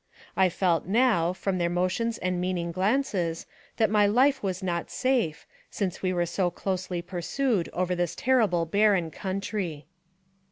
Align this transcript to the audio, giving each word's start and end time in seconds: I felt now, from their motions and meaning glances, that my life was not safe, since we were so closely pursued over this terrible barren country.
I 0.35 0.49
felt 0.49 0.87
now, 0.87 1.31
from 1.31 1.59
their 1.59 1.69
motions 1.69 2.17
and 2.17 2.41
meaning 2.41 2.71
glances, 2.71 3.45
that 3.77 3.91
my 3.91 4.07
life 4.07 4.41
was 4.41 4.63
not 4.63 4.89
safe, 4.89 5.45
since 5.69 6.01
we 6.01 6.11
were 6.11 6.25
so 6.25 6.49
closely 6.49 7.03
pursued 7.03 7.69
over 7.71 7.93
this 7.93 8.15
terrible 8.15 8.65
barren 8.65 9.11
country. 9.11 9.85